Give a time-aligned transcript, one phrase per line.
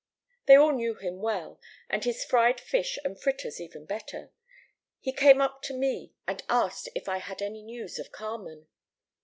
[0.47, 4.31] They all knew him well, and his fried fish and fritters even better.
[4.99, 8.65] He came up to me, and asked if I had any news of Carmen.